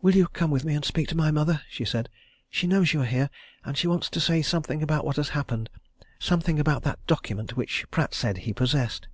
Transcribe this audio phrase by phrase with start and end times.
[0.00, 2.08] "Will you come with me and speak to my mother?" she said.
[2.48, 3.28] "She knows you are here,
[3.64, 5.70] and she wants to say something about what has happened
[6.20, 9.08] something about that document which Pratt said he possessed."